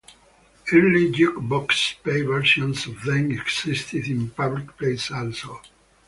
Early 0.73 1.11
"juke-box" 1.11 1.93
pay 2.03 2.23
versions 2.23 2.87
of 2.87 3.03
them 3.03 3.31
existed 3.31 4.07
in 4.07 4.31
public 4.31 4.75
places 4.77 5.11
also. 5.11 5.61